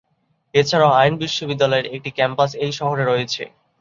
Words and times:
এছাড়াও 0.53 0.91
আইন 0.93 1.13
বিশ্ববিদ্যালয়ের 1.21 1.87
একটি 1.95 2.09
ক্যাম্পাস 2.17 2.51
এই 2.63 2.71
শহরে 2.79 3.03
রয়েছে। 3.05 3.43